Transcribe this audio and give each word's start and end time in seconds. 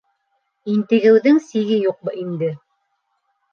—Интегеүҙең 0.73 1.37
сиге 1.49 1.79
юҡ 1.83 2.11
инде. 2.25 2.53